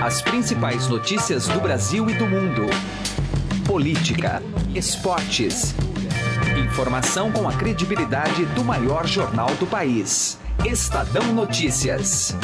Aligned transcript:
As 0.00 0.22
principais 0.22 0.86
notícias 0.86 1.48
do 1.48 1.60
Brasil 1.60 2.08
e 2.08 2.14
do 2.14 2.24
mundo. 2.24 2.66
Política, 3.66 4.40
esportes. 4.72 5.74
Informação 6.56 7.32
com 7.32 7.48
a 7.48 7.52
credibilidade 7.52 8.46
do 8.46 8.62
maior 8.62 9.08
jornal 9.08 9.52
do 9.56 9.66
país. 9.66 10.38
Estadão 10.64 11.32
Notícias. 11.32 12.36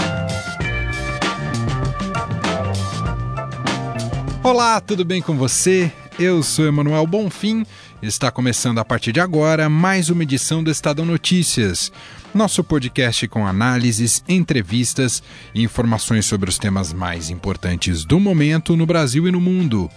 Olá, 4.43 4.81
tudo 4.81 5.05
bem 5.05 5.23
com 5.23 5.37
você? 5.37 5.93
Eu 6.19 6.45
sou 6.45 6.65
Emanuel 6.65 7.07
Bonfim 7.09 7.67
está 8.01 8.31
começando 8.31 8.79
a 8.79 8.85
partir 8.85 9.11
de 9.11 9.19
agora 9.19 9.69
mais 9.69 10.11
uma 10.11 10.23
edição 10.23 10.63
do 10.63 10.71
Estadão 10.71 11.05
Notícias, 11.05 11.91
nosso 12.33 12.63
podcast 12.63 13.27
com 13.27 13.45
análises, 13.45 14.23
entrevistas 14.29 15.23
e 15.53 15.63
informações 15.63 16.25
sobre 16.25 16.49
os 16.49 16.57
temas 16.57 16.93
mais 16.93 17.31
importantes 17.31 18.05
do 18.05 18.21
momento 18.21 18.77
no 18.77 18.87
Brasil 18.87 19.27
e 19.27 19.33
no 19.33 19.41
mundo. 19.41 19.91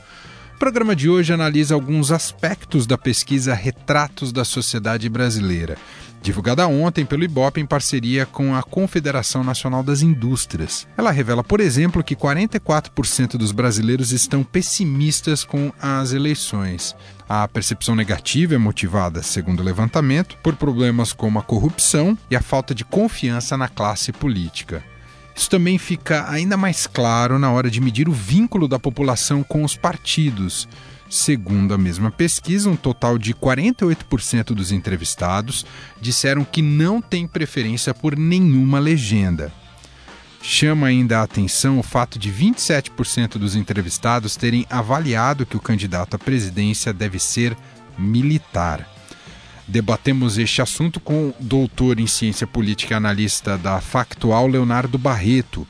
O 0.55 0.57
programa 0.57 0.95
de 0.95 1.07
hoje 1.07 1.31
analisa 1.31 1.75
alguns 1.75 2.11
aspectos 2.11 2.87
da 2.87 2.97
pesquisa 2.97 3.53
Retratos 3.53 4.31
da 4.31 4.43
Sociedade 4.43 5.07
Brasileira, 5.07 5.77
divulgada 6.21 6.67
ontem 6.67 7.05
pelo 7.05 7.23
IBOP 7.23 7.59
em 7.59 7.65
parceria 7.65 8.25
com 8.25 8.55
a 8.55 8.63
Confederação 8.63 9.43
Nacional 9.43 9.83
das 9.83 10.01
Indústrias. 10.01 10.87
Ela 10.97 11.11
revela, 11.11 11.43
por 11.43 11.59
exemplo, 11.59 12.03
que 12.03 12.15
44% 12.15 13.37
dos 13.37 13.51
brasileiros 13.51 14.11
estão 14.11 14.43
pessimistas 14.43 15.43
com 15.43 15.71
as 15.81 16.11
eleições. 16.11 16.95
A 17.29 17.47
percepção 17.47 17.95
negativa 17.95 18.55
é 18.55 18.57
motivada, 18.57 19.21
segundo 19.21 19.59
o 19.59 19.63
levantamento, 19.63 20.37
por 20.41 20.55
problemas 20.55 21.11
como 21.11 21.39
a 21.39 21.43
corrupção 21.43 22.17
e 22.29 22.35
a 22.35 22.41
falta 22.41 22.73
de 22.73 22.85
confiança 22.85 23.57
na 23.57 23.67
classe 23.67 24.11
política. 24.11 24.83
Isso 25.37 25.49
também 25.51 25.77
fica 25.77 26.27
ainda 26.29 26.57
mais 26.57 26.87
claro 26.87 27.37
na 27.37 27.51
hora 27.51 27.69
de 27.69 27.79
medir 27.79 28.09
o 28.09 28.11
vínculo 28.11 28.67
da 28.67 28.79
população 28.79 29.43
com 29.43 29.63
os 29.63 29.77
partidos. 29.77 30.67
Segundo 31.09 31.73
a 31.73 31.77
mesma 31.77 32.11
pesquisa, 32.11 32.69
um 32.69 32.75
total 32.75 33.17
de 33.17 33.33
48% 33.33 34.53
dos 34.53 34.71
entrevistados 34.71 35.65
disseram 36.01 36.43
que 36.43 36.61
não 36.61 37.01
têm 37.01 37.25
preferência 37.25 37.93
por 37.93 38.17
nenhuma 38.17 38.79
legenda. 38.79 39.51
Chama 40.41 40.87
ainda 40.87 41.19
a 41.19 41.23
atenção 41.23 41.79
o 41.79 41.83
fato 41.83 42.19
de 42.19 42.31
27% 42.31 43.37
dos 43.37 43.55
entrevistados 43.55 44.35
terem 44.35 44.65
avaliado 44.69 45.45
que 45.45 45.57
o 45.57 45.61
candidato 45.61 46.15
à 46.15 46.19
presidência 46.19 46.93
deve 46.93 47.19
ser 47.19 47.57
militar. 47.97 48.87
Debatemos 49.67 50.37
este 50.37 50.61
assunto 50.61 50.99
com 50.99 51.29
o 51.29 51.35
doutor 51.39 51.99
em 51.99 52.07
ciência 52.07 52.47
política 52.47 52.93
e 52.93 52.97
analista 52.97 53.57
da 53.57 53.81
Factual, 53.81 54.47
Leonardo 54.47 54.97
Barreto. 54.97 55.67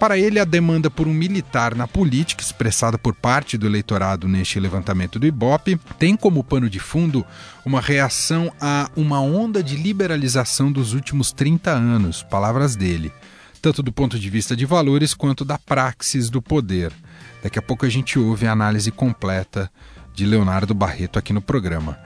Para 0.00 0.16
ele, 0.16 0.40
a 0.40 0.46
demanda 0.46 0.90
por 0.90 1.06
um 1.06 1.12
militar 1.12 1.74
na 1.74 1.86
política, 1.86 2.42
expressada 2.42 2.96
por 2.96 3.14
parte 3.14 3.58
do 3.58 3.66
eleitorado 3.66 4.26
neste 4.26 4.58
levantamento 4.58 5.18
do 5.18 5.26
Ibope, 5.26 5.78
tem 5.98 6.16
como 6.16 6.42
pano 6.42 6.70
de 6.70 6.80
fundo 6.80 7.22
uma 7.66 7.82
reação 7.82 8.50
a 8.58 8.90
uma 8.96 9.20
onda 9.20 9.62
de 9.62 9.76
liberalização 9.76 10.72
dos 10.72 10.94
últimos 10.94 11.32
30 11.32 11.70
anos, 11.70 12.22
palavras 12.22 12.74
dele, 12.74 13.12
tanto 13.60 13.82
do 13.82 13.92
ponto 13.92 14.18
de 14.18 14.30
vista 14.30 14.56
de 14.56 14.64
valores 14.64 15.12
quanto 15.12 15.44
da 15.44 15.58
praxis 15.58 16.30
do 16.30 16.40
poder. 16.40 16.90
Daqui 17.42 17.58
a 17.58 17.62
pouco 17.62 17.84
a 17.84 17.90
gente 17.90 18.18
ouve 18.18 18.46
a 18.46 18.52
análise 18.52 18.90
completa 18.90 19.70
de 20.14 20.24
Leonardo 20.24 20.72
Barreto 20.72 21.18
aqui 21.18 21.34
no 21.34 21.42
programa. 21.42 21.98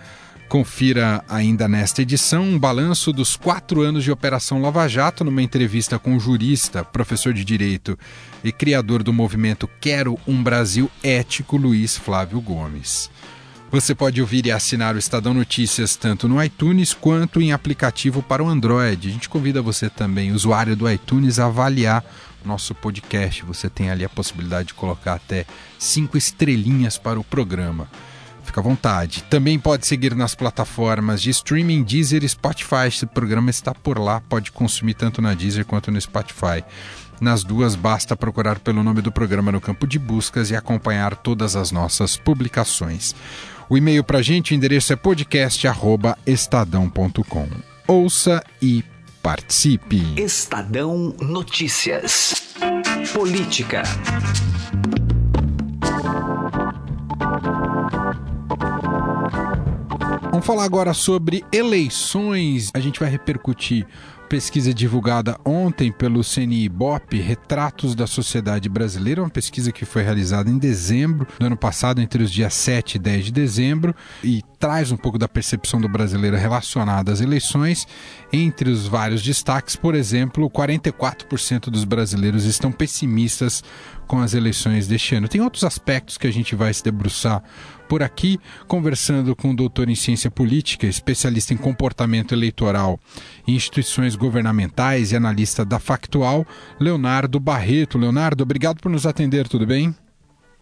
Confira 0.49 1.25
ainda 1.29 1.67
nesta 1.67 2.03
edição 2.03 2.45
um 2.45 2.59
balanço 2.59 3.13
dos 3.13 3.37
quatro 3.37 3.81
anos 3.81 4.05
de 4.05 4.13
Operação 4.13 4.61
Lava 4.61 4.87
Jato 4.89 5.25
numa 5.25 5.43
entrevista 5.43 5.99
com 5.99 6.17
o 6.17 6.21
jurista, 6.21 6.85
professor 6.85 7.33
de 7.33 7.45
Direito 7.45 7.99
e 8.43 8.53
criador 8.53 9.03
do 9.03 9.13
movimento 9.13 9.69
Quero 9.81 10.19
um 10.27 10.43
Brasil 10.43 10.91
Ético, 11.03 11.57
Luiz 11.57 11.97
Flávio 11.97 12.41
Gomes. 12.41 13.11
Você 13.71 13.93
pode 13.93 14.21
ouvir 14.21 14.47
e 14.47 14.53
assinar 14.53 14.95
o 14.95 14.99
Estadão 14.99 15.35
Notícias 15.35 15.97
tanto 15.97 16.29
no 16.29 16.41
iTunes 16.41 16.95
quanto 16.95 17.41
em 17.41 17.51
aplicativo 17.51 18.23
para 18.23 18.45
o 18.45 18.49
Android. 18.49 19.09
A 19.09 19.11
gente 19.11 19.29
convida 19.29 19.61
você 19.61 19.91
também, 19.91 20.31
usuário 20.31 20.77
do 20.77 20.89
iTunes, 20.89 21.41
a 21.41 21.47
avaliar 21.47 22.05
nosso 22.45 22.75
podcast. 22.75 23.45
Você 23.45 23.69
tem 23.69 23.91
ali 23.91 24.05
a 24.05 24.09
possibilidade 24.09 24.69
de 24.69 24.75
colocar 24.75 25.15
até 25.15 25.45
cinco 25.79 26.17
estrelinhas 26.17 26.99
para 26.99 27.19
o 27.19 27.25
programa. 27.25 27.89
Fica 28.45 28.61
à 28.61 28.63
vontade. 28.63 29.25
Também 29.31 29.59
pode 29.59 29.87
seguir 29.87 30.15
nas 30.15 30.35
plataformas 30.35 31.21
de 31.21 31.31
streaming 31.31 31.83
Deezer 31.83 32.23
e 32.23 32.29
Spotify. 32.29 32.87
Esse 32.87 33.07
programa 33.07 33.51
está 33.51 33.75
por 33.75 33.99
lá, 33.99 34.21
pode 34.21 34.53
consumir 34.53 34.95
tanto 34.95 35.21
na 35.21 35.35
Deezer 35.35 35.65
quanto 35.65 35.91
no 35.91 36.01
Spotify. 36.01 36.63
Nas 37.21 37.45
duas, 37.45 37.75
basta 37.75 38.17
procurar 38.17 38.59
pelo 38.59 38.83
nome 38.83 39.01
do 39.01 39.13
programa 39.13 39.53
no 39.53 39.61
campo 39.61 39.87
de 39.87 39.99
buscas 39.99 40.51
e 40.51 40.57
acompanhar 40.57 41.17
todas 41.17 41.57
as 41.57 41.73
nossas 41.73 42.17
publicações. 42.17 43.15
O 43.69 43.77
e-mail 43.79 44.05
para 44.05 44.23
gente, 44.23 44.53
o 44.53 44.55
endereço 44.55 44.93
é 44.93 44.97
podcast.estadão.com. 44.97 47.49
Ouça 47.87 48.43
e 48.61 48.85
participe. 49.23 50.21
Estadão 50.21 51.15
Notícias. 51.21 52.35
Política. 53.15 53.85
Vamos 60.45 60.57
falar 60.59 60.67
agora 60.67 60.93
sobre 60.93 61.43
eleições. 61.51 62.71
A 62.75 62.79
gente 62.79 63.01
vai 63.01 63.09
repercutir 63.09 63.87
pesquisa 64.29 64.75
divulgada 64.75 65.39
ontem 65.43 65.91
pelo 65.91 66.23
CNI 66.23 66.69
Bop, 66.69 67.17
Retratos 67.19 67.95
da 67.95 68.07
Sociedade 68.07 68.69
Brasileira, 68.69 69.23
uma 69.23 69.31
pesquisa 69.31 69.73
que 69.73 69.87
foi 69.87 70.03
realizada 70.03 70.51
em 70.51 70.59
dezembro 70.59 71.27
do 71.39 71.47
ano 71.47 71.57
passado, 71.57 72.01
entre 72.03 72.23
os 72.23 72.31
dias 72.31 72.53
7 72.53 72.97
e 72.97 72.99
10 72.99 73.25
de 73.27 73.33
dezembro, 73.33 73.95
e 74.23 74.43
traz 74.59 74.91
um 74.91 74.97
pouco 74.99 75.17
da 75.17 75.29
percepção 75.29 75.81
do 75.81 75.89
brasileiro 75.89 76.37
relacionada 76.37 77.11
às 77.11 77.23
eleições. 77.23 77.87
Entre 78.31 78.69
os 78.69 78.87
vários 78.87 79.23
destaques, 79.23 79.77
por 79.77 79.95
exemplo, 79.95 80.51
44% 80.51 81.71
dos 81.71 81.85
brasileiros 81.85 82.45
estão 82.45 82.71
pessimistas 82.71 83.65
com 84.07 84.21
as 84.21 84.35
eleições 84.35 84.87
deste 84.87 85.15
ano. 85.15 85.29
Tem 85.29 85.41
outros 85.41 85.65
aspectos 85.65 86.19
que 86.19 86.27
a 86.27 86.33
gente 86.33 86.55
vai 86.55 86.75
se 86.75 86.83
debruçar 86.83 87.43
por 87.89 88.03
aqui, 88.03 88.39
conversando 88.67 89.35
com 89.37 89.51
o 89.51 89.57
doutor 89.57 89.89
em 89.89 89.95
ciência 89.95 90.31
política, 90.31 90.87
especialista 90.87 91.55
em 91.55 91.57
comportamento 91.57 92.33
eleitoral 92.33 92.99
e 93.47 93.55
instituições 93.55 94.17
governamentais 94.17 95.13
e 95.13 95.17
analista 95.17 95.65
da 95.65 95.79
Factual, 95.79 96.47
Leonardo 96.81 97.39
Barreto. 97.39 97.99
Leonardo, 97.99 98.43
obrigado 98.43 98.81
por 98.81 98.91
nos 98.91 99.07
atender, 99.07 99.49
tudo 99.49 99.67
bem? 99.67 99.95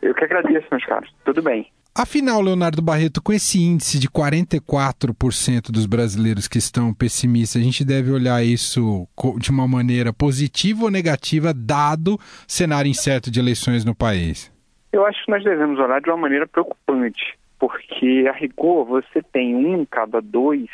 Eu 0.01 0.15
que 0.15 0.25
agradeço, 0.25 0.67
meus 0.71 0.85
caros. 0.85 1.11
Tudo 1.25 1.43
bem. 1.43 1.71
Afinal, 1.95 2.41
Leonardo 2.41 2.81
Barreto, 2.81 3.21
com 3.23 3.35
esse 3.35 3.61
índice 3.61 3.99
de 3.99 4.09
44% 4.09 5.71
dos 5.71 5.85
brasileiros 5.85 6.49
que 6.49 6.57
estão 6.57 6.95
pessimistas, 6.95 7.61
a 7.61 7.65
gente 7.65 7.85
deve 7.85 8.11
olhar 8.11 8.43
isso 8.43 9.07
de 9.39 9.51
uma 9.51 9.69
maneira 9.69 10.11
positiva 10.11 10.85
ou 10.85 10.91
negativa, 10.91 11.53
dado 11.53 12.19
cenário 12.49 12.89
incerto 12.89 13.31
de 13.31 13.39
eleições 13.39 13.85
no 13.85 13.95
país? 13.95 14.52
Eu 14.93 15.07
acho 15.07 15.25
que 15.25 15.31
nós 15.31 15.43
devemos 15.43 15.79
olhar 15.79 16.01
de 16.01 16.11
uma 16.11 16.19
maneira 16.19 16.47
preocupante, 16.47 17.39
porque 17.59 18.27
a 18.29 18.33
rigor 18.33 18.85
você 18.85 19.23
tem 19.23 19.55
um 19.55 19.81
em 19.81 19.85
cada 19.87 20.21
dois 20.21 20.69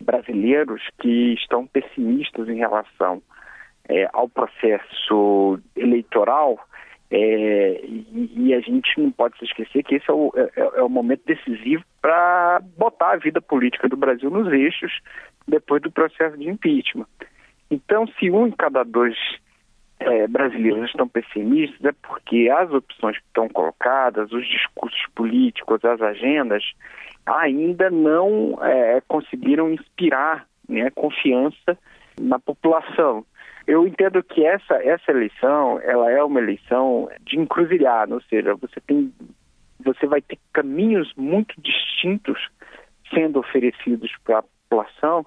brasileiros 0.00 0.82
que 0.98 1.34
estão 1.34 1.66
pessimistas 1.66 2.48
em 2.48 2.56
relação 2.56 3.22
é, 3.88 4.08
ao 4.12 4.28
processo 4.28 5.60
eleitoral 5.76 6.58
é, 7.12 7.80
e, 7.84 8.32
e, 8.36 8.54
a 8.54 8.60
gente 8.60 9.00
não 9.00 9.10
pode 9.10 9.36
se 9.38 9.44
esquecer 9.44 9.82
que 9.82 9.96
esse 9.96 10.08
é 10.08 10.14
o, 10.14 10.32
é, 10.36 10.78
é 10.78 10.82
o 10.82 10.88
momento 10.88 11.22
decisivo 11.26 11.82
para 12.00 12.60
botar 12.78 13.12
a 13.12 13.16
vida 13.16 13.40
política 13.40 13.88
do 13.88 13.96
Brasil 13.96 14.30
nos 14.30 14.52
eixos 14.52 15.00
depois 15.46 15.82
do 15.82 15.90
processo 15.90 16.38
de 16.38 16.48
impeachment. 16.48 17.08
Então, 17.68 18.06
se 18.06 18.30
um 18.30 18.46
em 18.46 18.52
cada 18.52 18.84
dois 18.84 19.16
é, 20.00 20.26
brasileiros 20.26 20.88
estão 20.88 21.06
pessimistas, 21.06 21.84
é 21.84 21.92
porque 21.92 22.48
as 22.50 22.72
opções 22.72 23.18
que 23.18 23.26
estão 23.26 23.48
colocadas, 23.48 24.32
os 24.32 24.46
discursos 24.46 25.00
políticos, 25.14 25.84
as 25.84 26.00
agendas, 26.00 26.64
ainda 27.26 27.90
não 27.90 28.58
é, 28.62 29.02
conseguiram 29.06 29.70
inspirar 29.70 30.46
né, 30.68 30.90
confiança 30.90 31.78
na 32.18 32.38
população. 32.38 33.24
Eu 33.66 33.86
entendo 33.86 34.22
que 34.22 34.44
essa, 34.44 34.74
essa 34.82 35.10
eleição, 35.10 35.78
ela 35.82 36.10
é 36.10 36.22
uma 36.24 36.40
eleição 36.40 37.08
de 37.22 37.38
encruzilhada, 37.38 38.14
ou 38.14 38.22
seja, 38.22 38.54
você 38.54 38.80
tem, 38.80 39.12
você 39.84 40.06
vai 40.06 40.22
ter 40.22 40.38
caminhos 40.52 41.12
muito 41.14 41.54
distintos 41.60 42.48
sendo 43.12 43.38
oferecidos 43.38 44.10
para 44.24 44.38
a 44.38 44.42
população 44.42 45.26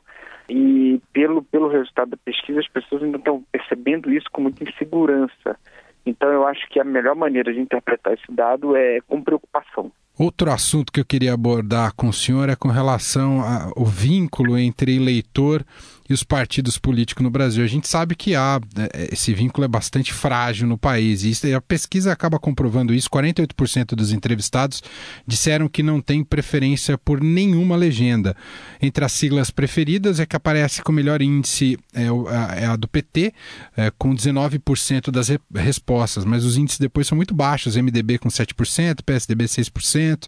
e 0.54 1.02
pelo, 1.12 1.42
pelo 1.42 1.68
resultado 1.68 2.12
da 2.12 2.18
pesquisa 2.18 2.60
as 2.60 2.68
pessoas 2.68 3.02
ainda 3.02 3.18
estão 3.18 3.44
percebendo 3.52 4.14
isso 4.14 4.28
com 4.32 4.42
muita 4.42 4.64
insegurança. 4.64 5.58
Então 6.06 6.30
eu 6.30 6.46
acho 6.46 6.68
que 6.70 6.80
a 6.80 6.84
melhor 6.84 7.16
maneira 7.16 7.52
de 7.52 7.60
interpretar 7.60 8.14
esse 8.14 8.32
dado 8.32 8.76
é 8.76 9.00
com 9.08 9.24
preocupação. 9.24 9.92
Outro 10.20 10.52
assunto 10.52 10.92
que 10.92 11.00
eu 11.00 11.06
queria 11.06 11.34
abordar 11.34 11.96
com 11.96 12.08
o 12.08 12.14
senhor 12.14 12.50
é 12.50 12.56
com 12.56 12.68
relação 12.68 13.42
ao 13.42 13.84
vínculo 13.84 14.60
entre 14.60 14.96
eleitor 14.96 15.66
os 16.12 16.24
partidos 16.24 16.78
políticos 16.78 17.24
no 17.24 17.30
Brasil. 17.30 17.64
A 17.64 17.68
gente 17.68 17.88
sabe 17.88 18.16
que 18.16 18.36
há 18.36 18.60
é, 18.78 19.10
esse 19.14 19.34
vínculo 19.34 19.64
é 19.64 19.68
bastante 19.68 20.12
frágil 20.12 20.68
no 20.68 20.78
país 20.78 21.24
e 21.24 21.54
a 21.54 21.62
pesquisa 21.62 22.12
acaba 22.12 22.40
comprovando 22.40 22.94
isso. 22.94 23.10
48% 23.10 23.96
dos 23.96 24.12
entrevistados 24.12 24.84
disseram 25.26 25.70
que 25.70 25.84
não 25.84 26.02
tem 26.02 26.24
preferência 26.24 26.98
por 26.98 27.22
nenhuma 27.22 27.76
legenda. 27.76 28.36
Entre 28.82 29.06
as 29.06 29.12
siglas 29.12 29.50
preferidas 29.50 30.20
é 30.20 30.26
que 30.26 30.36
aparece 30.36 30.82
com 30.82 30.92
melhor 30.92 31.22
índice 31.22 31.78
é, 31.94 32.08
é 32.62 32.66
a 32.66 32.76
do 32.76 32.88
PT, 32.88 33.34
é, 33.78 33.92
com 33.92 34.14
19% 34.16 35.12
das 35.12 35.30
re 35.30 35.40
respostas, 35.54 36.26
mas 36.26 36.44
os 36.44 36.58
índices 36.58 36.80
depois 36.80 37.08
são 37.08 37.16
muito 37.16 37.34
baixos, 37.34 37.76
MDB 37.76 38.18
com 38.18 38.30
7%, 38.30 39.02
PSDB 39.06 39.46
6%, 39.46 40.28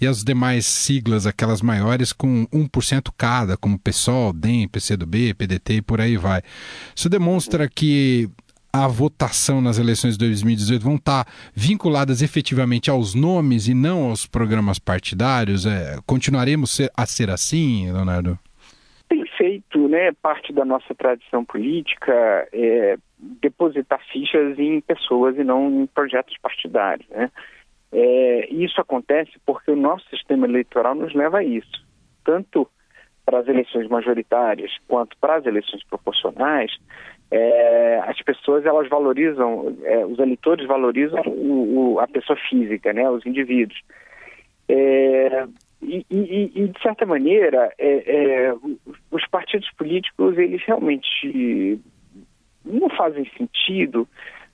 e 0.00 0.06
as 0.06 0.24
demais 0.24 0.66
siglas, 0.66 1.26
aquelas 1.26 1.60
maiores, 1.60 2.12
com 2.12 2.46
1% 2.46 3.12
cada, 3.16 3.56
como 3.56 3.78
PSOL, 3.78 4.32
DEM, 4.32 4.68
PCdoB, 4.68 5.11
PDT 5.34 5.74
e 5.74 5.82
por 5.82 6.00
aí 6.00 6.16
vai. 6.16 6.42
Isso 6.94 7.08
demonstra 7.08 7.68
que 7.68 8.28
a 8.72 8.88
votação 8.88 9.60
nas 9.60 9.78
eleições 9.78 10.16
de 10.16 10.24
2018 10.26 10.82
vão 10.82 10.94
estar 10.94 11.26
vinculadas 11.54 12.22
efetivamente 12.22 12.88
aos 12.88 13.14
nomes 13.14 13.68
e 13.68 13.74
não 13.74 14.08
aos 14.08 14.26
programas 14.26 14.78
partidários? 14.78 15.66
É, 15.66 15.98
continuaremos 16.06 16.80
a 16.96 17.04
ser 17.04 17.28
assim, 17.28 17.92
Leonardo? 17.92 18.38
Tem 19.08 19.26
feito 19.36 19.88
né, 19.88 20.12
parte 20.22 20.52
da 20.54 20.64
nossa 20.64 20.94
tradição 20.94 21.44
política 21.44 22.48
é, 22.50 22.96
depositar 23.18 24.00
fichas 24.10 24.58
em 24.58 24.80
pessoas 24.80 25.36
e 25.36 25.44
não 25.44 25.82
em 25.82 25.86
projetos 25.86 26.34
partidários. 26.40 27.06
Né? 27.10 27.30
É, 27.92 28.48
isso 28.50 28.80
acontece 28.80 29.32
porque 29.44 29.70
o 29.70 29.76
nosso 29.76 30.08
sistema 30.08 30.46
eleitoral 30.46 30.94
nos 30.94 31.14
leva 31.14 31.38
a 31.38 31.44
isso. 31.44 31.86
Tanto 32.24 32.66
para 33.24 33.38
as 33.38 33.48
eleições 33.48 33.88
majoritárias 33.88 34.70
quanto 34.88 35.16
para 35.18 35.36
as 35.36 35.46
eleições 35.46 35.84
proporcionais, 35.84 36.72
é, 37.30 38.02
as 38.06 38.20
pessoas 38.20 38.66
elas 38.66 38.88
valorizam, 38.88 39.76
é, 39.84 40.04
os 40.04 40.18
eleitores 40.18 40.66
valorizam 40.66 41.22
o, 41.26 41.94
o, 41.94 42.00
a 42.00 42.06
pessoa 42.06 42.38
física, 42.48 42.92
né, 42.92 43.08
os 43.08 43.24
indivíduos. 43.24 43.80
É, 44.68 45.46
e, 45.80 46.06
e, 46.10 46.52
e, 46.54 46.68
de 46.68 46.82
certa 46.82 47.06
maneira, 47.06 47.72
é, 47.78 47.88
é, 47.88 48.54
os 49.10 49.26
partidos 49.28 49.68
políticos 49.72 50.38
eles 50.38 50.62
realmente 50.64 51.80
não 52.64 52.88
fazem 52.90 53.28
sentido, 53.36 54.06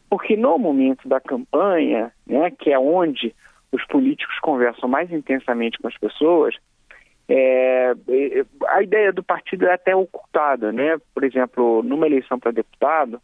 porque 0.09 0.37
no 0.37 0.59
momento 0.59 1.09
da 1.09 1.21
campanha, 1.21 2.13
né, 2.27 2.51
que 2.51 2.71
é 2.71 2.79
onde 2.79 3.35
os 3.73 3.85
políticos 3.87 4.39
conversam 4.41 4.89
mais 4.89 5.13
intensamente 5.13 5.79
com 5.79 5.89
as 5.89 5.99
pessoas, 5.99 6.55
é, 7.29 7.93
é, 8.09 8.45
a 8.69 8.83
ideia 8.83 9.13
do 9.13 9.23
partido 9.23 9.67
é 9.67 9.75
até 9.75 9.95
ocultada, 9.95 10.73
né? 10.73 10.99
Por 11.15 11.25
exemplo, 11.25 11.83
numa 11.83 12.07
eleição 12.07 12.39
para 12.39 12.51
deputado, 12.51 13.21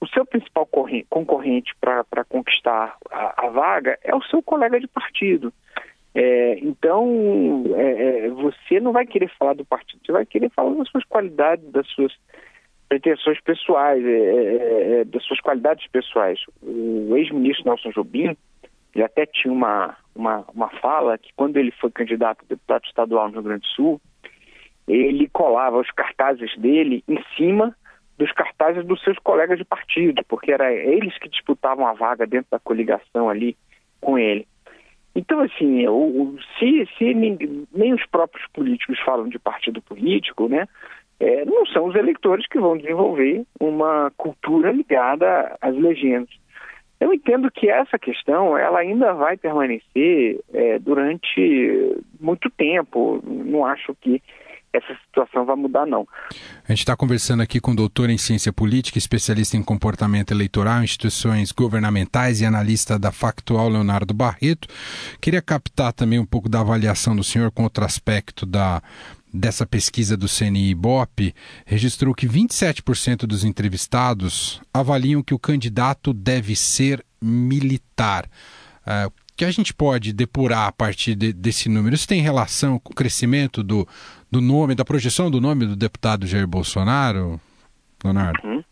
o 0.00 0.06
seu 0.06 0.24
principal 0.24 0.68
concorrente 1.08 1.74
para 1.80 2.24
conquistar 2.28 2.96
a, 3.10 3.46
a, 3.46 3.48
vaga 3.48 3.98
é 4.02 4.14
o 4.14 4.22
seu 4.22 4.42
colega 4.42 4.78
de 4.78 4.86
partido. 4.86 5.52
É, 6.14 6.58
então, 6.60 7.64
é, 7.74 8.26
é, 8.26 8.28
você 8.30 8.78
não 8.78 8.92
vai 8.92 9.06
querer 9.06 9.30
falar 9.38 9.54
do 9.54 9.64
partido, 9.64 10.00
você 10.04 10.12
vai 10.12 10.26
querer 10.26 10.50
falar 10.50 10.74
das 10.74 10.88
suas 10.88 11.04
qualidades, 11.04 11.68
das 11.70 11.86
suas 11.88 12.12
pretensões 12.88 13.40
pessoais, 13.40 14.04
é, 14.04 15.04
das 15.04 15.24
suas 15.24 15.40
qualidades 15.40 15.86
pessoais. 15.88 16.38
O 16.62 17.16
ex-ministro 17.16 17.64
Nelson 17.64 17.90
Jobim, 17.90 18.36
ele 18.94 19.04
até 19.04 19.26
tinha 19.26 19.52
uma, 19.52 19.96
uma, 20.14 20.44
uma 20.54 20.68
fala 20.80 21.18
que 21.18 21.32
quando 21.34 21.56
ele 21.56 21.70
foi 21.72 21.90
candidato 21.90 22.44
a 22.44 22.48
deputado 22.48 22.84
estadual 22.84 23.28
no 23.28 23.34
Rio 23.34 23.42
Grande 23.42 23.62
do 23.62 23.74
Sul, 23.74 24.00
ele 24.86 25.28
colava 25.28 25.78
os 25.78 25.90
cartazes 25.90 26.56
dele 26.58 27.02
em 27.08 27.22
cima 27.36 27.74
dos 28.18 28.30
cartazes 28.32 28.84
dos 28.84 29.02
seus 29.02 29.18
colegas 29.18 29.58
de 29.58 29.64
partido, 29.64 30.22
porque 30.28 30.52
era 30.52 30.72
eles 30.72 31.16
que 31.18 31.28
disputavam 31.28 31.86
a 31.86 31.92
vaga 31.92 32.26
dentro 32.26 32.50
da 32.50 32.58
coligação 32.58 33.28
ali 33.28 33.56
com 34.00 34.18
ele. 34.18 34.46
Então, 35.14 35.40
assim, 35.40 35.86
o, 35.88 36.36
se, 36.58 36.88
se 36.96 37.14
nem, 37.14 37.66
nem, 37.72 37.92
os 37.92 38.04
próprios 38.06 38.46
políticos 38.52 38.98
falam 39.00 39.28
de 39.28 39.38
partido 39.38 39.82
político, 39.82 40.48
né, 40.48 40.66
é, 41.20 41.44
não 41.44 41.66
são 41.66 41.86
os 41.86 41.94
eleitores 41.94 42.46
que 42.48 42.58
vão 42.58 42.76
desenvolver 42.76 43.44
uma 43.60 44.10
cultura 44.16 44.72
ligada 44.72 45.56
às 45.60 45.74
legendas. 45.74 46.30
Eu 47.02 47.12
entendo 47.12 47.50
que 47.50 47.68
essa 47.68 47.98
questão 47.98 48.56
ela 48.56 48.78
ainda 48.78 49.12
vai 49.12 49.36
permanecer 49.36 50.38
é, 50.54 50.78
durante 50.78 51.96
muito 52.20 52.48
tempo. 52.48 53.20
Não 53.26 53.66
acho 53.66 53.92
que 54.00 54.22
essa 54.72 54.96
situação 55.06 55.44
vai 55.44 55.56
mudar, 55.56 55.84
não. 55.84 56.06
A 56.30 56.68
gente 56.68 56.78
está 56.78 56.96
conversando 56.96 57.42
aqui 57.42 57.60
com 57.60 57.72
o 57.72 57.76
doutor 57.76 58.08
em 58.08 58.16
ciência 58.16 58.52
política, 58.52 58.98
especialista 58.98 59.56
em 59.56 59.64
comportamento 59.64 60.30
eleitoral, 60.30 60.84
instituições 60.84 61.50
governamentais 61.50 62.40
e 62.40 62.46
analista 62.46 62.96
da 62.96 63.10
Factual, 63.10 63.68
Leonardo 63.68 64.14
Barreto. 64.14 64.68
Queria 65.20 65.42
captar 65.42 65.92
também 65.92 66.20
um 66.20 66.24
pouco 66.24 66.48
da 66.48 66.60
avaliação 66.60 67.16
do 67.16 67.24
senhor 67.24 67.50
com 67.50 67.64
outro 67.64 67.84
aspecto 67.84 68.46
da, 68.46 68.80
dessa 69.32 69.66
pesquisa 69.66 70.16
do 70.16 70.26
CNI 70.26 70.70
Ibope 70.70 71.34
registrou 71.64 72.14
que 72.14 72.26
27% 72.26 73.26
dos 73.26 73.44
entrevistados 73.44 74.60
avaliam 74.72 75.22
que 75.22 75.34
o 75.34 75.38
candidato 75.38 76.12
deve 76.12 76.54
ser 76.54 77.04
militar. 77.20 78.26
Uh, 78.82 79.12
que 79.36 79.44
a 79.44 79.50
gente 79.50 79.72
pode 79.72 80.12
depurar 80.12 80.68
a 80.68 80.72
partir 80.72 81.14
de, 81.14 81.32
desse 81.32 81.68
número? 81.68 81.94
Isso 81.94 82.06
tem 82.06 82.20
relação 82.20 82.78
com 82.78 82.92
o 82.92 82.96
crescimento 82.96 83.62
do, 83.62 83.86
do 84.30 84.40
nome, 84.40 84.74
da 84.74 84.84
projeção 84.84 85.30
do 85.30 85.40
nome 85.40 85.66
do 85.66 85.76
deputado 85.76 86.26
Jair 86.26 86.46
Bolsonaro, 86.46 87.40
Leonardo? 88.04 88.40
Uhum. 88.44 88.62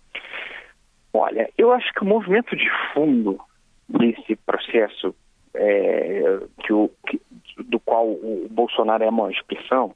Olha, 1.12 1.50
eu 1.56 1.72
acho 1.72 1.92
que 1.94 2.02
o 2.02 2.06
movimento 2.06 2.54
de 2.54 2.68
fundo 2.92 3.40
desse 3.88 4.36
processo 4.36 5.14
é, 5.54 6.40
que 6.62 6.72
o, 6.72 6.90
que, 7.08 7.20
do 7.64 7.80
qual 7.80 8.06
o 8.06 8.46
Bolsonaro 8.50 9.02
é 9.02 9.08
a 9.08 9.10
maior 9.10 9.32
expressão 9.32 9.94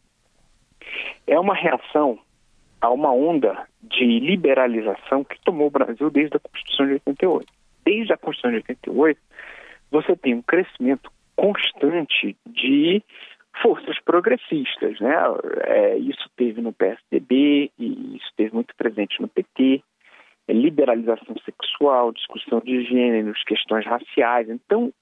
é 1.26 1.38
uma 1.38 1.54
reação 1.54 2.18
a 2.80 2.90
uma 2.90 3.12
onda 3.12 3.66
de 3.82 4.04
liberalização 4.20 5.24
que 5.24 5.40
tomou 5.42 5.68
o 5.68 5.70
Brasil 5.70 6.10
desde 6.10 6.36
a 6.36 6.40
Constituição 6.40 6.86
de 6.86 6.92
88. 6.94 7.52
Desde 7.84 8.12
a 8.12 8.16
Constituição 8.16 8.50
de 8.50 8.56
88, 8.56 9.20
você 9.90 10.16
tem 10.16 10.34
um 10.34 10.42
crescimento 10.42 11.10
constante 11.36 12.36
de 12.46 13.02
forças 13.62 13.98
progressistas, 14.00 14.98
né? 15.00 15.14
É, 15.64 15.96
isso 15.96 16.28
teve 16.36 16.60
no 16.60 16.72
PSDB 16.72 17.70
e 17.78 18.16
isso 18.16 18.30
teve 18.36 18.54
muito 18.54 18.74
presente 18.76 19.20
no 19.20 19.28
PT, 19.28 19.82
liberalização 20.52 21.34
sexual, 21.44 22.12
discussão 22.12 22.60
de 22.60 22.84
gêneros, 22.84 23.42
questões 23.44 23.86
raciais. 23.86 24.48
Então, 24.48 24.92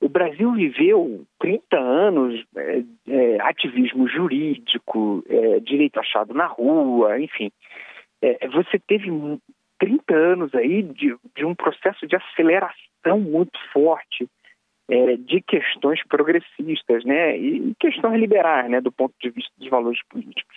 o 0.00 0.08
Brasil 0.08 0.52
viveu 0.52 1.24
30 1.38 1.78
anos 1.78 2.44
é, 2.56 2.82
é, 3.08 3.40
ativismo 3.42 4.08
jurídico, 4.08 5.22
é, 5.28 5.60
direito 5.60 6.00
achado 6.00 6.32
na 6.32 6.46
rua, 6.46 7.20
enfim. 7.20 7.50
É, 8.22 8.48
você 8.48 8.78
teve 8.78 9.10
30 9.78 10.14
anos 10.14 10.54
aí 10.54 10.82
de, 10.82 11.14
de, 11.36 11.44
um 11.44 11.54
processo 11.54 12.06
de 12.06 12.16
aceleração 12.16 13.20
muito 13.20 13.58
forte 13.72 14.26
é, 14.88 15.16
de 15.16 15.42
questões 15.42 16.00
progressistas, 16.06 17.04
né, 17.04 17.36
e 17.36 17.74
questões 17.78 18.18
liberais, 18.18 18.70
né, 18.70 18.80
do 18.80 18.92
ponto 18.92 19.14
de 19.20 19.30
vista 19.30 19.50
dos 19.58 19.68
valores 19.68 20.00
políticos. 20.08 20.56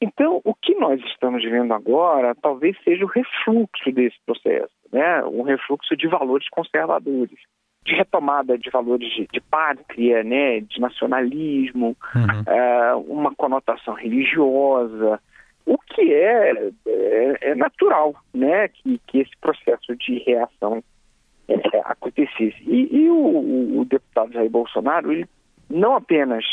Então, 0.00 0.40
o 0.44 0.54
que 0.54 0.74
nós 0.74 1.00
estamos 1.04 1.42
vivendo 1.42 1.72
agora 1.72 2.34
talvez 2.34 2.76
seja 2.82 3.04
o 3.04 3.08
refluxo 3.08 3.90
desse 3.92 4.16
processo, 4.26 4.72
né? 4.92 5.24
um 5.24 5.42
refluxo 5.42 5.96
de 5.96 6.08
valores 6.08 6.48
conservadores, 6.50 7.38
de 7.84 7.94
retomada 7.94 8.58
de 8.58 8.70
valores 8.70 9.08
de, 9.14 9.26
de 9.32 9.40
pátria, 9.40 10.22
né? 10.22 10.60
de 10.60 10.80
nacionalismo, 10.80 11.96
uhum. 12.14 12.52
é, 12.52 12.94
uma 12.94 13.34
conotação 13.34 13.94
religiosa, 13.94 15.20
o 15.66 15.78
que 15.78 16.12
é, 16.12 16.70
é, 16.86 17.38
é 17.50 17.54
natural 17.54 18.14
né? 18.34 18.68
que, 18.68 19.00
que 19.06 19.20
esse 19.20 19.36
processo 19.40 19.96
de 19.96 20.18
reação 20.18 20.82
é, 21.48 21.54
acontecesse. 21.84 22.62
E, 22.66 23.04
e 23.04 23.10
o, 23.10 23.80
o, 23.80 23.84
deputado 23.84 24.32
Jair 24.32 24.50
Bolsonaro, 24.50 25.12
ele 25.12 25.26
não 25.68 25.94
apenas 25.94 26.44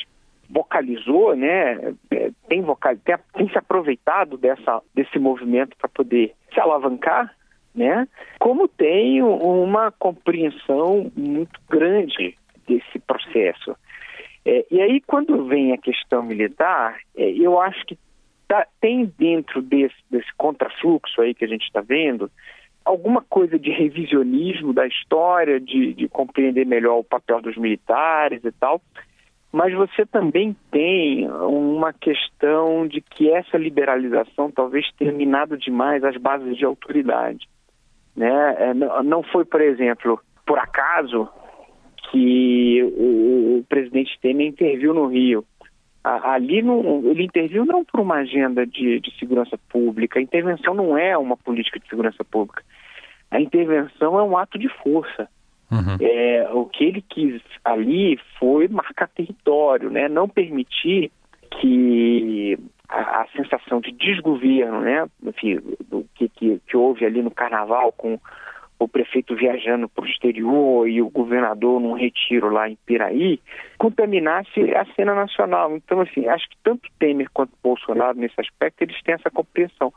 vocalizou, 0.52 1.36
né, 1.36 1.94
é, 2.12 2.32
tem, 2.48 2.62
vocal, 2.62 2.96
tem, 2.98 3.16
tem 3.34 3.50
se 3.50 3.58
aproveitado 3.58 4.38
dessa, 4.38 4.82
desse 4.94 5.18
movimento 5.18 5.76
para 5.78 5.90
poder 5.90 6.34
se 6.54 6.60
alavancar, 6.60 7.34
né, 7.74 8.08
como 8.40 8.68
tem 8.68 9.24
uma 9.24 9.92
compreensão 9.92 11.10
muito 11.16 11.60
grande 11.70 12.38
desse 12.68 13.00
processo. 13.00 13.76
É, 14.46 14.66
e 14.70 14.82
aí, 14.82 15.02
quando 15.02 15.46
vem 15.46 15.72
a 15.72 15.78
questão 15.78 16.24
militar, 16.24 16.98
é, 17.16 17.30
eu 17.32 17.60
acho 17.60 17.86
que 17.86 17.98
tá, 18.48 18.68
tem 18.82 19.06
dentro 19.18 19.62
desse, 19.62 19.96
desse 20.10 20.34
contrafluxo 20.36 21.22
aí 21.22 21.34
que 21.34 21.46
a 21.46 21.48
gente 21.48 21.64
está 21.64 21.82
vendo, 21.82 22.30
alguma 22.84 23.22
coisa 23.22 23.58
de 23.58 23.70
revisionismo 23.70 24.74
da 24.74 24.88
história, 24.88 25.60
de, 25.60 25.94
de 25.94 26.08
compreender 26.10 26.66
melhor 26.66 26.98
o 26.98 27.04
papel 27.04 27.42
dos 27.42 27.56
militares 27.56 28.44
e 28.44 28.52
tal, 28.52 28.82
mas 29.52 29.74
você 29.74 30.06
também 30.06 30.56
tem 30.72 31.30
uma 31.30 31.92
questão 31.92 32.88
de 32.88 33.02
que 33.02 33.30
essa 33.30 33.58
liberalização 33.58 34.50
talvez 34.50 34.90
tenha 34.98 35.12
minado 35.12 35.58
demais 35.58 36.04
as 36.04 36.16
bases 36.16 36.56
de 36.56 36.64
autoridade. 36.64 37.48
Né? 38.16 38.56
É, 38.60 38.74
não 38.74 39.22
foi, 39.24 39.44
por 39.44 39.62
exemplo, 39.62 40.22
por 40.46 40.58
acaso 40.58 41.28
que 42.10 42.84
o, 42.84 43.64
presidente 43.68 44.18
Temer 44.22 44.48
interviu 44.48 44.94
no 44.94 45.08
Rio. 45.08 45.46
Ali 46.04 46.62
não, 46.62 47.04
ele 47.06 47.24
interviu 47.24 47.64
não 47.64 47.86
por 47.86 48.00
uma 48.00 48.16
agenda 48.16 48.66
de, 48.66 49.00
de 49.00 49.18
segurança 49.20 49.58
pública, 49.70 50.18
a 50.18 50.22
intervenção 50.22 50.74
não 50.74 50.98
é 50.98 51.16
uma 51.16 51.38
política 51.38 51.80
de 51.80 51.88
segurança 51.88 52.24
pública. 52.24 52.64
A 53.30 53.40
intervenção 53.40 54.20
é 54.20 54.24
um 54.24 54.36
ato 54.36 54.58
de 54.58 54.68
força. 54.82 55.30
Uhum. 55.72 55.98
É, 56.02 56.50
o 56.52 56.66
que 56.66 56.84
ele 56.84 57.02
quis 57.02 57.42
ali 57.64 58.20
foi 58.38 58.68
marcar 58.68 59.08
território, 59.08 59.90
né? 59.90 60.10
não 60.10 60.28
permitir 60.28 61.12
que 61.60 62.58
a, 62.90 63.22
a 63.22 63.28
sensação 63.36 63.80
de 63.80 63.92
desgoverno, 63.92 64.82
né? 64.82 65.08
Enfim, 65.24 65.60
do 65.90 66.06
que, 66.14 66.28
que, 66.30 66.62
que 66.68 66.78
houve 66.78 67.06
ali 67.06 67.22
no 67.22 67.32
carnaval 67.32 67.92
com 67.94 68.20
o 68.84 68.88
prefeito 68.88 69.36
viajando 69.36 69.88
para 69.88 70.04
o 70.04 70.08
exterior 70.08 70.90
e 70.90 71.02
o 71.02 71.10
governador 71.10 71.80
num 71.80 71.94
retiro 71.94 72.50
lá 72.50 72.68
em 72.68 72.78
Piraí, 72.86 73.40
contaminasse 73.78 74.60
a 74.76 74.86
cena 74.96 75.14
nacional. 75.14 75.76
Então, 75.76 76.02
assim, 76.02 76.28
acho 76.28 76.50
que 76.50 76.58
tanto 76.64 76.90
Temer 76.98 77.30
quanto 77.32 77.54
Bolsonaro, 77.64 78.18
nesse 78.18 78.40
aspecto, 78.40 78.82
eles 78.82 79.02
têm 79.04 79.14
essa 79.14 79.30
compreensão. 79.30 79.94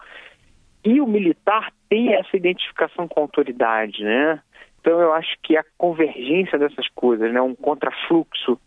E 0.85 1.01
o 1.01 1.07
militar 1.07 1.73
tem 1.89 2.13
essa 2.13 2.37
identificação 2.37 3.09
com 3.09 3.21
a 3.21 3.23
autoridade, 3.23 4.05
né? 4.05 4.41
Então 4.85 5.01
eu 5.01 5.15
acho 5.15 5.35
que 5.43 5.57
a 5.57 5.65
convergência 5.79 6.59
dessas 6.59 6.87
coisas, 6.89 7.33
né, 7.33 7.41
um 7.41 7.55
contrafluxo 7.55 8.61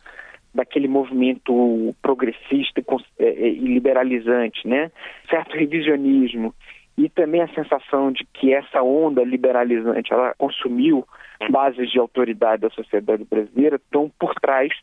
daquele 0.52 0.88
movimento 0.88 1.94
progressista 2.02 2.82
é, 3.20 3.24
é, 3.24 3.50
e 3.50 3.60
liberalizante, 3.60 4.68
né, 4.68 4.92
certo 5.30 5.56
revisionismo 5.56 6.56
e 6.98 7.08
também 7.08 7.44
a 7.44 7.54
sensação 7.54 8.12
de 8.12 8.26
que 8.34 8.52
essa 8.52 8.82
onda 8.82 9.24
liberalizante 9.24 10.12
ela 10.12 10.34
consumiu 10.40 11.08
bases 11.52 11.92
de 11.92 12.00
autoridade 12.00 12.64
da 12.64 12.72
sociedade 12.72 13.24
brasileira 13.24 13.76
estão 13.76 14.12
por 14.20 14.34
trás 14.42 14.74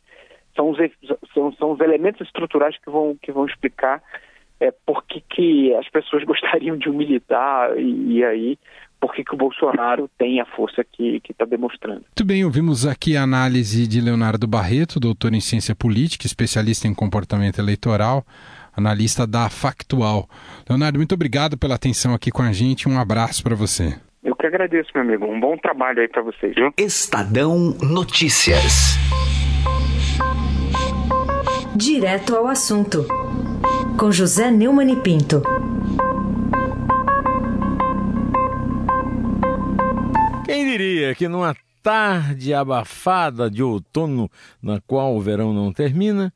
são 0.55 0.71
os, 0.71 0.79
são, 1.33 1.53
são 1.55 1.73
os 1.73 1.81
elementos 1.81 2.25
estruturais 2.25 2.79
que 2.79 2.88
vão 2.88 3.19
que 3.21 3.33
vão 3.33 3.45
explicar 3.45 4.00
é, 4.61 4.73
por 4.87 5.05
que, 5.05 5.21
que 5.21 5.75
as 5.75 5.88
pessoas 5.88 6.23
gostariam 6.25 6.76
de 6.76 6.88
um 6.88 6.95
militar 6.95 7.76
e, 7.76 8.19
e 8.19 8.25
aí 8.25 8.57
por 9.04 9.14
que, 9.14 9.23
que 9.23 9.34
o 9.34 9.37
Bolsonaro 9.37 10.08
tem 10.16 10.40
a 10.40 10.46
força 10.46 10.82
que 10.82 11.20
está 11.28 11.44
demonstrando. 11.44 12.00
Muito 12.00 12.25
bem, 12.25 12.42
ouvimos 12.42 12.87
aqui 12.87 13.18
a 13.18 13.23
análise 13.23 13.87
de 13.87 14.00
Leonardo 14.00 14.46
Barreto, 14.46 14.99
doutor 14.99 15.34
em 15.34 15.40
ciência 15.40 15.75
política, 15.75 16.26
especialista 16.26 16.88
em 16.88 16.94
comportamento 16.94 17.58
eleitoral, 17.58 18.25
analista 18.75 19.26
da 19.26 19.50
Factual. 19.50 20.26
Leonardo, 20.66 20.99
muito 20.99 21.14
obrigado 21.14 21.58
pela 21.58 21.75
atenção 21.75 22.14
aqui 22.14 22.30
com 22.30 22.40
a 22.40 22.50
gente, 22.50 22.88
um 22.88 22.99
abraço 22.99 23.42
para 23.42 23.54
você. 23.54 23.94
Eu 24.23 24.34
que 24.34 24.46
agradeço, 24.46 24.88
meu 24.94 25.04
amigo. 25.04 25.26
Um 25.26 25.38
bom 25.38 25.58
trabalho 25.58 26.00
aí 26.00 26.08
para 26.08 26.23
vocês. 26.23 26.54
Viu? 26.54 26.73
Estadão 26.78 27.76
Notícias. 27.82 28.96
Direto 31.76 32.34
ao 32.34 32.46
assunto. 32.46 33.06
Com 33.99 34.11
José 34.11 34.50
Neumann 34.50 34.90
e 34.90 34.96
Pinto. 34.96 35.42
Quem 40.45 40.67
diria 40.67 41.15
que 41.15 41.27
numa 41.27 41.57
tarde 41.83 42.53
abafada 42.53 43.51
de 43.51 43.63
outono, 43.63 44.31
na 44.63 44.79
qual 44.79 45.17
o 45.17 45.21
verão 45.21 45.55
não 45.55 45.73
termina, 45.73 46.31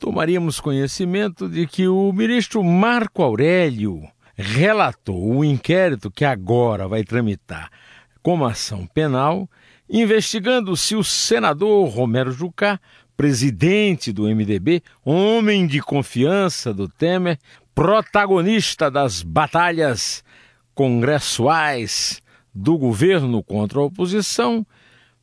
tomaríamos 0.00 0.58
conhecimento 0.58 1.48
de 1.48 1.64
que 1.68 1.86
o 1.86 2.12
ministro 2.12 2.62
Marco 2.64 3.22
Aurélio 3.22 4.02
relatou 4.34 5.36
o 5.36 5.44
inquérito 5.44 6.10
que 6.10 6.24
agora 6.24 6.88
vai 6.88 7.04
tramitar 7.04 7.70
como 8.20 8.44
ação 8.44 8.84
penal, 8.84 9.48
investigando 9.88 10.76
se 10.76 10.96
o 10.96 11.04
senador 11.04 11.88
Romero 11.88 12.32
Jucá, 12.32 12.80
presidente 13.16 14.12
do 14.12 14.24
MDB, 14.24 14.82
homem 15.04 15.68
de 15.68 15.80
confiança 15.80 16.74
do 16.74 16.88
Temer, 16.88 17.38
protagonista 17.72 18.90
das 18.90 19.22
batalhas 19.22 20.24
congressuais 20.74 22.20
do 22.54 22.76
governo 22.76 23.42
contra 23.42 23.78
a 23.78 23.84
oposição 23.84 24.66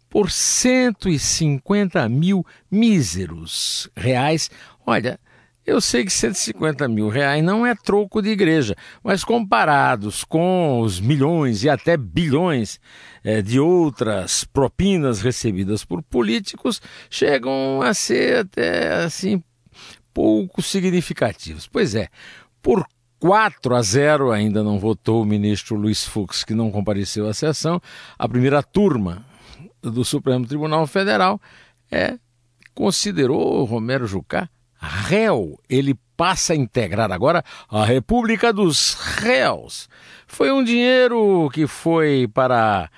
por 0.10 0.32
150 0.32 2.10
mil 2.10 2.46
míseros 2.72 3.90
reais. 3.96 4.50
Olha, 4.86 5.20
eu 5.66 5.80
sei 5.80 6.04
que 6.04 6.12
150 6.12 6.88
mil 6.88 7.10
reais 7.10 7.44
não 7.44 7.64
é 7.64 7.76
troco 7.76 8.24
de 8.24 8.30
igreja, 8.30 8.76
mas 9.04 9.24
comparados 9.24 10.24
com 10.24 10.82
os 10.82 11.00
milhões 11.00 11.64
e 11.64 11.70
até 11.70 11.96
bilhões 11.96 12.80
é, 13.24 13.42
de 13.42 13.60
outras 13.60 14.44
propinas 14.44 15.22
recebidas 15.22 15.86
por 15.86 16.02
políticos, 16.02 16.82
chegam 17.08 17.82
a 17.84 17.94
ser 17.94 18.46
até 18.46 19.04
assim 19.04 19.44
pouco 20.12 20.62
significativos. 20.64 21.68
Pois 21.68 21.94
é, 21.94 22.08
por 22.64 22.84
4 23.20 23.76
a 23.76 23.82
0 23.82 24.32
ainda 24.32 24.64
não 24.64 24.80
votou 24.80 25.22
o 25.22 25.26
ministro 25.26 25.76
Luiz 25.76 26.06
Fux, 26.06 26.44
que 26.44 26.54
não 26.54 26.72
compareceu 26.72 27.28
à 27.28 27.34
sessão. 27.34 27.82
A 28.18 28.28
primeira 28.28 28.64
turma 28.64 29.26
do 29.82 30.06
Supremo 30.06 30.48
Tribunal 30.48 30.88
Federal 30.88 31.40
é 31.92 32.18
considerou 32.74 33.64
Romero 33.66 34.08
Jucá 34.08 34.50
réu. 34.80 35.60
Ele 35.70 35.94
passa 36.16 36.54
a 36.54 36.56
integrar 36.56 37.12
agora 37.12 37.44
a 37.70 37.84
República 37.84 38.54
dos 38.54 38.94
Réus. 38.94 39.90
Foi 40.28 40.52
um 40.52 40.64
dinheiro 40.64 41.50
que 41.54 41.68
foi 41.68 42.28
para 42.34 42.90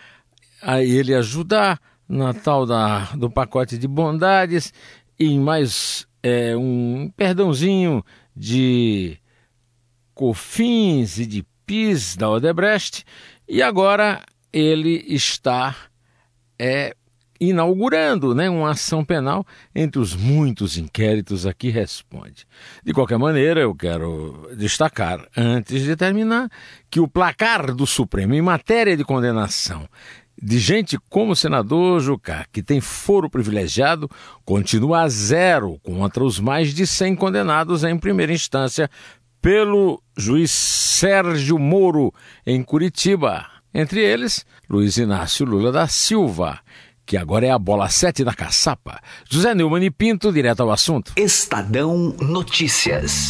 ele 0.80 1.16
ajudar 1.16 1.80
na 2.08 2.34
tal 2.34 2.66
da, 2.66 3.06
do 3.16 3.30
pacote 3.30 3.78
de 3.78 3.88
bondades 3.88 4.74
e 5.18 5.38
mais 5.40 6.06
é, 6.22 6.56
um 6.56 7.12
perdãozinho 7.16 8.04
de 8.36 9.18
COFINS 10.22 11.18
e 11.18 11.26
de 11.26 11.44
PIS 11.66 12.16
da 12.16 12.30
Odebrecht, 12.30 13.04
e 13.50 13.60
agora 13.60 14.22
ele 14.54 15.04
está 15.08 15.76
é, 16.60 16.96
inaugurando 17.40 18.36
né, 18.36 18.48
uma 18.48 18.70
ação 18.70 19.04
penal 19.04 19.44
entre 19.74 20.00
os 20.00 20.16
muitos 20.16 20.78
inquéritos 20.78 21.48
a 21.48 21.56
que 21.56 21.72
responde. 21.72 22.46
De 22.84 22.94
qualquer 22.94 23.18
maneira, 23.18 23.62
eu 23.62 23.74
quero 23.74 24.48
destacar, 24.56 25.28
antes 25.36 25.82
de 25.82 25.96
terminar, 25.96 26.52
que 26.88 27.00
o 27.00 27.08
placar 27.08 27.74
do 27.74 27.88
Supremo 27.88 28.36
em 28.36 28.44
matéria 28.44 28.96
de 28.96 29.04
condenação 29.04 29.90
de 30.42 30.58
gente 30.58 30.98
como 31.10 31.34
o 31.34 31.36
senador 31.36 32.00
Jucá, 32.00 32.46
que 32.52 32.64
tem 32.64 32.82
foro 32.82 33.30
privilegiado, 33.30 34.10
continua 34.44 35.02
a 35.02 35.10
zero 35.10 35.80
contra 35.84 36.24
os 36.24 36.40
mais 36.40 36.74
de 36.74 36.88
100 36.88 37.16
condenados 37.16 37.84
em 37.84 37.98
primeira 37.98 38.34
instância 38.34 38.90
pelo 39.42 40.02
juiz 40.16 40.52
Sérgio 40.52 41.58
Moro, 41.58 42.14
em 42.46 42.62
Curitiba. 42.64 43.46
Entre 43.74 44.02
eles, 44.02 44.46
Luiz 44.70 44.98
Inácio 44.98 45.46
Lula 45.46 45.72
da 45.72 45.88
Silva, 45.88 46.60
que 47.06 47.18
agora 47.18 47.46
é 47.46 47.52
a 47.52 47.58
bola 47.58 47.90
7 47.90 48.24
da 48.24 48.34
caçapa. 48.34 49.00
José 49.30 49.56
Neumann 49.56 49.86
e 49.86 49.92
Pinto, 49.92 50.32
direto 50.32 50.62
ao 50.62 50.72
assunto. 50.72 51.14
Estadão 51.16 52.16
Notícias. 52.20 53.30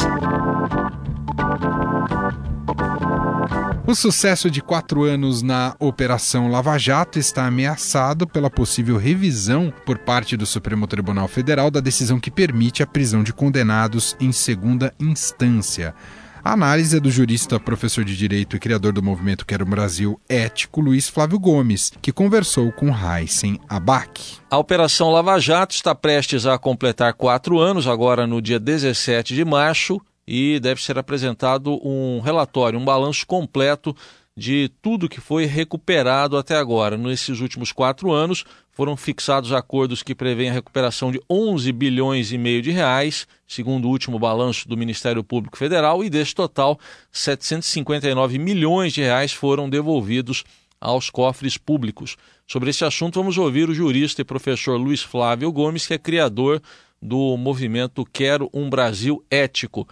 O 3.92 3.96
sucesso 3.96 4.50
de 4.50 4.62
quatro 4.62 5.04
anos 5.04 5.42
na 5.42 5.76
Operação 5.78 6.48
Lava 6.48 6.78
Jato 6.78 7.20
está 7.20 7.46
ameaçado 7.46 8.26
pela 8.26 8.50
possível 8.50 8.96
revisão 8.96 9.72
por 9.86 9.98
parte 9.98 10.38
do 10.38 10.46
Supremo 10.46 10.88
Tribunal 10.88 11.28
Federal 11.28 11.70
da 11.70 11.82
decisão 11.82 12.18
que 12.18 12.32
permite 12.32 12.82
a 12.82 12.88
prisão 12.88 13.22
de 13.22 13.34
condenados 13.34 14.16
em 14.18 14.32
segunda 14.32 14.94
instância. 14.98 15.94
A 16.42 16.54
análise 16.54 16.96
é 16.96 17.00
do 17.02 17.12
jurista, 17.12 17.60
professor 17.60 18.06
de 18.06 18.16
Direito 18.16 18.56
e 18.56 18.60
criador 18.60 18.94
do 18.94 19.04
movimento 19.04 19.46
Quero 19.46 19.66
Brasil 19.66 20.18
Ético, 20.30 20.80
Luiz 20.80 21.10
Flávio 21.10 21.38
Gomes, 21.38 21.92
que 22.02 22.14
conversou 22.14 22.72
com 22.72 22.96
Heisen 22.96 23.60
Abac. 23.68 24.38
A 24.50 24.58
Operação 24.58 25.12
Lava 25.12 25.38
Jato 25.38 25.76
está 25.76 25.94
prestes 25.94 26.46
a 26.46 26.58
completar 26.58 27.14
quatro 27.14 27.60
anos, 27.60 27.86
agora 27.86 28.26
no 28.26 28.42
dia 28.42 28.58
17 28.58 29.36
de 29.36 29.44
março, 29.44 30.02
e 30.34 30.62
deve 30.62 30.82
ser 30.82 30.98
apresentado 30.98 31.78
um 31.86 32.22
relatório, 32.22 32.80
um 32.80 32.86
balanço 32.86 33.28
completo 33.28 33.94
de 34.34 34.72
tudo 34.82 35.10
que 35.10 35.20
foi 35.20 35.44
recuperado 35.44 36.38
até 36.38 36.56
agora. 36.56 36.96
Nesses 36.96 37.42
últimos 37.42 37.74
quatro 37.74 38.14
anos, 38.14 38.46
foram 38.72 38.96
fixados 38.96 39.52
acordos 39.52 40.02
que 40.02 40.16
prevêem 40.16 40.50
a 40.50 40.54
recuperação 40.54 41.12
de 41.12 41.20
11 41.30 41.70
bilhões 41.74 42.32
e 42.32 42.38
meio 42.38 42.62
de 42.62 42.72
reais, 42.72 43.28
segundo 43.46 43.90
o 43.90 43.92
último 43.92 44.18
balanço 44.18 44.70
do 44.70 44.78
Ministério 44.78 45.22
Público 45.22 45.58
Federal, 45.58 46.02
e 46.02 46.10
desse 46.10 46.34
total, 46.34 46.80
759 47.12 48.40
milhões 48.40 48.94
de 48.94 49.02
reais 49.02 49.34
foram 49.34 49.70
devolvidos 49.70 50.46
aos 50.80 51.10
cofres 51.10 51.58
públicos. 51.58 52.16
Sobre 52.48 52.70
esse 52.70 52.86
assunto, 52.86 53.20
vamos 53.20 53.38
ouvir 53.38 53.68
o 53.68 53.74
jurista 53.74 54.22
e 54.22 54.26
professor 54.26 54.78
Luiz 54.78 55.02
Flávio 55.02 55.52
Gomes, 55.52 55.86
que 55.86 55.94
é 55.94 55.98
criador 55.98 56.62
do 57.02 57.36
movimento 57.36 58.06
Quero 58.06 58.50
um 58.54 58.70
Brasil 58.70 59.22
Ético. 59.30 59.86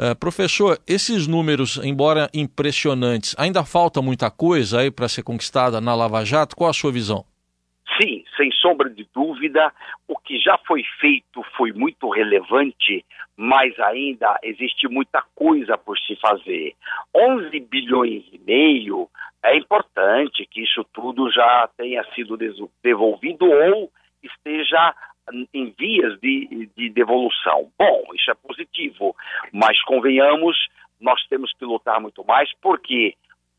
Uh, 0.00 0.16
professor, 0.18 0.78
esses 0.88 1.26
números, 1.26 1.76
embora 1.84 2.30
impressionantes, 2.32 3.36
ainda 3.38 3.62
falta 3.66 4.00
muita 4.00 4.30
coisa 4.30 4.80
aí 4.80 4.90
para 4.90 5.06
ser 5.08 5.22
conquistada 5.22 5.78
na 5.78 5.94
Lava 5.94 6.24
Jato? 6.24 6.56
Qual 6.56 6.70
a 6.70 6.72
sua 6.72 6.90
visão? 6.90 7.22
Sim, 8.00 8.24
sem 8.34 8.50
sombra 8.50 8.88
de 8.88 9.06
dúvida, 9.14 9.70
o 10.08 10.16
que 10.16 10.38
já 10.38 10.56
foi 10.66 10.82
feito 10.98 11.42
foi 11.54 11.74
muito 11.74 12.08
relevante, 12.08 13.04
mas 13.36 13.78
ainda 13.78 14.38
existe 14.42 14.88
muita 14.88 15.22
coisa 15.34 15.76
por 15.76 15.98
se 15.98 16.16
fazer. 16.16 16.72
11 17.14 17.60
bilhões 17.60 18.24
e 18.32 18.38
meio 18.38 19.06
é 19.42 19.54
importante 19.54 20.46
que 20.50 20.62
isso 20.62 20.82
tudo 20.94 21.30
já 21.30 21.68
tenha 21.76 22.02
sido 22.14 22.38
devolvido 22.82 23.44
ou 23.44 23.92
esteja 24.22 24.94
em 25.54 25.74
vias 25.78 26.18
de, 26.20 26.68
de 26.76 26.90
devolução. 26.90 27.70
Bom, 27.78 28.04
isso 28.14 28.30
é 28.30 28.34
positivo, 28.34 29.14
mas 29.52 29.80
convenhamos, 29.82 30.56
nós 31.00 31.24
temos 31.28 31.52
que 31.54 31.64
lutar 31.64 32.00
muito 32.00 32.24
mais, 32.24 32.50
porque 32.60 33.14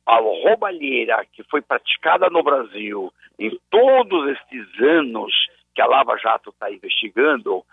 a 0.05 0.17
roubalheira 0.17 1.25
que 1.31 1.43
foi 1.43 1.61
praticada 1.61 2.29
no 2.29 2.43
Brasil 2.43 3.13
em 3.39 3.57
todos 3.69 4.29
estes 4.31 4.81
anos 4.81 5.33
que 5.73 5.81
a 5.81 5.85
Lava 5.85 6.17
Jato 6.17 6.49
está 6.49 6.71
investigando 6.71 7.63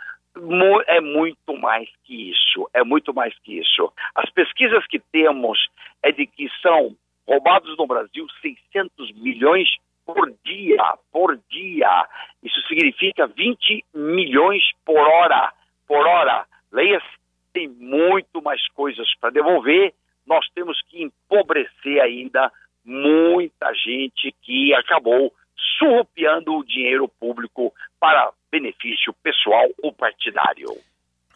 é 0.86 1.00
muito 1.00 1.56
mais 1.58 1.88
que 2.04 2.30
isso, 2.30 2.68
é 2.72 2.84
muito 2.84 3.12
mais 3.12 3.36
que 3.40 3.58
isso. 3.58 3.92
As 4.14 4.30
pesquisas 4.30 4.86
que 4.86 5.00
temos 5.10 5.58
é 6.02 6.12
de 6.12 6.26
que 6.26 6.48
são 6.62 6.96
roubados 7.26 7.76
no 7.76 7.86
Brasil 7.86 8.26
600 8.40 9.12
milhões 9.16 9.68
por 10.14 10.32
dia, 10.44 10.94
por 11.12 11.38
dia. 11.50 12.06
Isso 12.42 12.60
significa 12.66 13.26
20 13.26 13.84
milhões 13.94 14.62
por 14.84 14.98
hora, 14.98 15.52
por 15.86 16.06
hora. 16.06 16.46
Leia-se, 16.72 17.06
tem 17.52 17.68
muito 17.68 18.42
mais 18.42 18.66
coisas 18.70 19.06
para 19.20 19.30
devolver 19.30 19.94
nós 20.28 20.46
temos 20.54 20.76
que 20.88 21.02
empobrecer 21.02 22.00
ainda 22.02 22.52
muita 22.84 23.72
gente 23.74 24.34
que 24.42 24.74
acabou 24.74 25.32
surrupiando 25.78 26.54
o 26.54 26.64
dinheiro 26.64 27.08
público 27.08 27.72
para 27.98 28.30
benefício 28.50 29.12
pessoal 29.22 29.66
ou 29.82 29.92
partidário. 29.92 30.68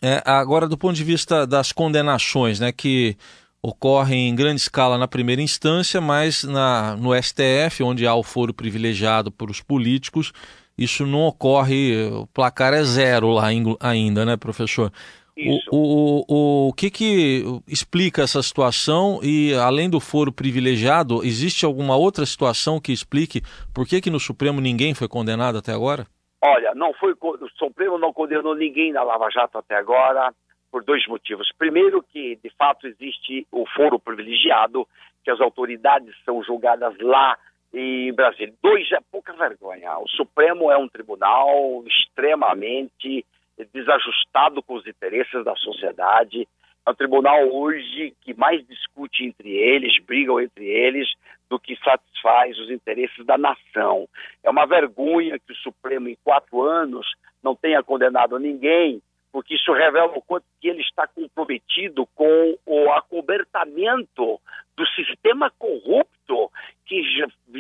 É, 0.01 0.23
agora, 0.25 0.69
do 0.69 0.77
ponto 0.77 0.95
de 0.95 1.05
vista 1.05 1.47
das 1.47 1.73
condenações, 1.73 2.61
né, 2.61 2.73
que 2.73 3.17
ocorrem 3.63 4.29
em 4.29 4.35
grande 4.35 4.61
escala 4.61 4.99
na 4.99 5.07
primeira 5.07 5.41
instância, 5.41 6.01
mas 6.01 6.43
na, 6.43 6.97
no 6.97 7.15
STF, 7.15 7.83
onde 7.83 8.07
há 8.07 8.15
o 8.15 8.23
foro 8.23 8.53
privilegiado 8.53 9.31
por 9.31 9.49
os 9.51 9.61
políticos, 9.61 10.33
isso 10.77 11.07
não 11.07 11.21
ocorre, 11.21 12.07
o 12.07 12.27
placar 12.27 12.75
é 12.75 12.83
zero 12.83 13.31
lá 13.31 13.45
ainda, 13.81 14.25
né, 14.25 14.37
professor? 14.37 14.91
O, 15.39 15.59
o, 15.71 16.25
o, 16.29 16.69
o 16.69 16.73
que, 16.75 16.91
que 16.91 17.43
explica 17.67 18.23
essa 18.23 18.43
situação 18.43 19.19
e, 19.23 19.55
além 19.55 19.89
do 19.89 19.99
foro 19.99 20.31
privilegiado, 20.31 21.25
existe 21.25 21.65
alguma 21.65 21.97
outra 21.97 22.27
situação 22.27 22.81
que 22.81 22.93
explique 22.93 23.41
por 23.75 23.87
que, 23.87 24.01
que 24.01 24.11
no 24.11 24.21
Supremo 24.21 24.61
ninguém 24.61 24.93
foi 24.93 25.09
condenado 25.09 25.57
até 25.59 25.73
agora? 25.73 26.07
Olha, 26.45 26.75
não 26.75 26.93
foi, 26.95 27.13
o 27.13 27.49
Supremo 27.57 27.99
não 27.99 28.13
condenou 28.13 28.55
ninguém 28.55 28.93
na 28.93 29.03
Lava 29.03 29.31
Jato 29.31 29.57
até 29.57 29.77
agora 29.77 30.33
por 30.73 30.83
dois 30.83 31.07
motivos. 31.07 31.53
Primeiro, 31.59 32.03
que 32.03 32.37
de 32.43 32.49
fato 32.57 32.87
existe 32.87 33.47
o 33.53 33.67
foro 33.67 34.01
privilegiado, 34.01 34.89
que 35.23 35.31
as 35.31 35.39
autoridades 35.39 36.15
são 36.25 36.43
julgadas 36.43 36.99
lá 36.99 37.39
em 37.73 38.13
Brasília. 38.15 38.55
Dois 38.63 38.91
é 38.91 38.99
pouca 39.13 39.35
vergonha. 39.35 39.99
O 39.99 40.09
Supremo 40.09 40.71
é 40.71 40.79
um 40.79 40.89
tribunal 40.89 41.85
extremamente 41.87 43.25
desajustado 43.73 44.63
com 44.63 44.75
os 44.75 44.87
interesses 44.87 45.45
da 45.45 45.55
sociedade. 45.57 46.49
É 46.87 46.91
um 46.91 46.95
tribunal 46.95 47.49
hoje 47.53 48.15
que 48.23 48.35
mais 48.35 48.67
discute 48.67 49.25
entre 49.25 49.51
eles, 49.51 50.03
brigam 50.05 50.41
entre 50.41 50.65
eles, 50.65 51.09
do 51.49 51.61
que 51.61 51.77
satisfaz 51.77 52.59
os 52.59 52.71
interesses 52.71 53.25
da 53.27 53.37
nação. 53.37 54.09
É 54.43 54.51
uma 54.51 54.67
vergonha 54.67 55.39
que 55.39 55.53
o 55.53 55.57
Supremo, 55.57 56.09
em 56.09 56.17
quatro 56.25 56.63
anos, 56.63 57.07
não 57.43 57.55
tenha 57.55 57.83
condenado 57.83 58.39
ninguém, 58.39 59.03
porque 59.33 59.55
isso 59.55 59.73
revela 59.73 60.13
o 60.15 60.23
quanto 60.23 60.45
que 60.61 60.69
ele 60.69 60.83
está 60.83 61.07
comprometido 61.07 62.07
com 62.15 62.59
o 62.67 62.93
acobertamento 62.93 64.39
do 64.77 64.87
sistema 64.89 65.51
corrupto 65.59 66.51
que 66.87 67.03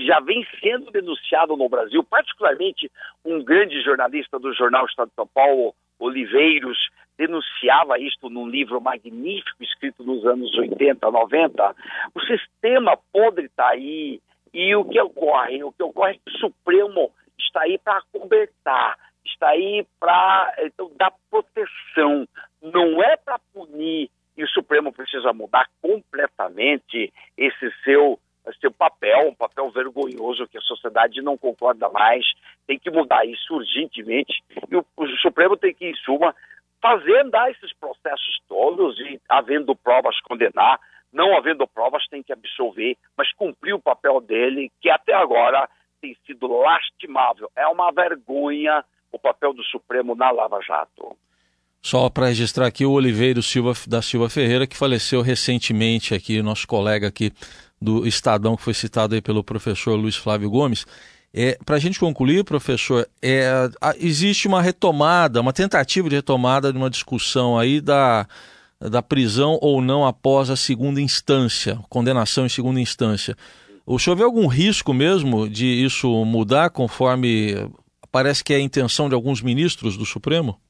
já, 0.07 0.21
vem 0.21 0.47
sendo 0.61 0.91
denunciado 0.91 1.57
no 1.57 1.69
Brasil, 1.69 2.05
particularmente 2.05 2.91
um 3.25 3.43
grande 3.43 3.81
jornalista 3.83 4.39
do 4.39 4.53
jornal 4.55 4.87
Estado 4.87 5.09
de 5.09 5.15
São 5.15 5.27
Paulo, 5.27 5.75
Oliveiros 5.99 6.79
denunciava 7.17 7.99
isto 7.99 8.29
num 8.29 8.49
livro 8.49 8.81
magnífico 8.81 9.63
escrito 9.63 10.03
nos 10.03 10.25
anos 10.27 10.53
80, 10.57 11.11
90. 11.11 11.77
O 12.15 12.21
sistema 12.21 12.99
podre 13.13 13.47
está 13.47 13.69
aí 13.69 14.21
e 14.53 14.75
o 14.75 14.85
que 14.85 15.01
ocorre? 15.01 15.63
O 15.63 15.73
que 15.73 15.83
ocorre 15.83 16.13
é 16.13 16.15
que 16.15 16.37
o 16.37 16.39
Supremo 16.39 17.11
está 17.39 17.63
aí 17.63 17.79
para 17.79 18.03
cobertar, 18.13 18.99
está 19.25 19.49
aí 19.49 19.87
para 19.99 20.55
então, 20.59 20.91
dar 20.97 21.13
proteção, 21.31 22.27
não 22.61 23.03
é 23.03 23.17
para 23.17 23.39
punir. 23.53 24.11
E 24.37 24.45
o 24.45 24.49
Supremo 24.49 24.93
precisa 24.93 25.33
mudar 25.33 25.69
completamente 25.81 27.13
esse 27.37 27.71
seu 27.85 28.19
seu 28.61 28.73
papel, 28.73 29.29
um 29.29 29.35
papel 29.35 29.71
vergonhoso 29.71 30.49
que 30.49 30.59
a 30.59 30.63
sociedade 30.63 31.23
não 31.23 31.39
concorda 31.39 31.89
mais, 31.89 32.25
tem 32.67 32.77
que 32.77 32.91
mudar 32.91 33.25
isso 33.25 33.55
urgentemente 33.55 34.43
e 34.69 34.77
o, 34.77 34.85
o 34.97 35.07
Supremo 35.19 35.57
tem 35.57 35.73
que, 35.73 35.87
em 35.87 35.95
suma, 35.95 36.35
fazer 36.81 37.25
esses 37.51 37.73
processos 37.75 38.41
todos 38.49 38.99
e, 38.99 39.21
havendo 39.29 39.77
provas, 39.77 40.21
condenar, 40.23 40.81
não 41.13 41.37
havendo 41.37 41.67
provas, 41.69 42.07
tem 42.09 42.23
que 42.23 42.33
absolver, 42.33 42.97
mas 43.17 43.33
cumprir 43.35 43.75
o 43.75 43.81
papel 43.81 44.21
dele, 44.21 44.73
que 44.81 44.91
até 44.91 45.15
agora 45.15 45.69
tem 46.01 46.17
sido 46.27 46.49
lastimável. 46.49 47.49
É 47.55 47.67
uma 47.69 47.93
vergonha 47.93 48.85
o 49.13 49.19
papel 49.19 49.53
do 49.53 49.63
Supremo 49.65 50.15
na 50.15 50.31
Lava 50.31 50.59
Jato. 50.67 51.17
Só 51.83 52.09
para 52.09 52.29
registrar 52.29 52.67
aqui 52.67 52.87
o 52.87 52.93
Oliveiro 52.93 53.43
Silva 53.43 53.75
da 53.87 54.01
Silva 54.01 54.31
Ferreira, 54.31 54.67
que 54.67 54.77
faleceu 54.77 55.21
recentemente 55.21 56.15
aqui, 56.15 56.41
nosso 56.41 56.67
colega 56.67 57.09
aqui 57.09 57.33
do 57.81 58.07
Estadão, 58.07 58.57
que 58.57 58.63
foi 58.63 58.73
citado 58.73 59.15
aí 59.15 59.21
pelo 59.21 59.43
professor 59.43 59.97
Luiz 59.97 60.17
Flávio 60.17 60.49
Gomes. 60.49 60.87
É, 61.35 61.59
para 61.65 61.77
a 61.77 61.79
gente 61.79 61.99
concluir, 61.99 62.45
professor, 62.45 63.09
é, 63.21 63.69
existe 63.99 64.47
uma 64.47 64.63
retomada, 64.63 65.41
uma 65.41 65.53
tentativa 65.53 66.09
de 66.09 66.15
retomada 66.15 66.71
de 66.73 66.79
uma 66.79 66.91
discussão 66.91 67.59
aí 67.59 67.81
da, 67.81 68.29
da 68.79 69.03
prisão 69.03 69.59
ou 69.61 69.83
não 69.83 70.07
após 70.07 70.51
a 70.51 70.57
segunda 70.57 71.01
instância, 71.01 71.81
condenação 71.89 72.47
em 72.47 72.51
segunda 72.51 72.81
instância. 72.81 73.37
O 73.85 73.99
senhor 73.99 74.15
vê 74.15 74.23
algum 74.23 74.47
risco 74.47 74.95
mesmo 74.95 75.49
de 75.49 75.67
isso 75.67 76.25
mudar 76.25 76.71
conforme 76.71 77.69
parece 78.13 78.45
que 78.45 78.53
é 78.53 78.57
a 78.57 78.61
intenção 78.61 79.09
de 79.09 79.15
alguns 79.15 79.41
ministros 79.43 79.97
do 79.97 80.05
Supremo? 80.05 80.61